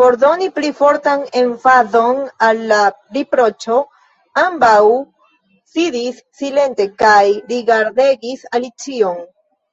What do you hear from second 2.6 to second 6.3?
la riproĉo, ambaŭ sidis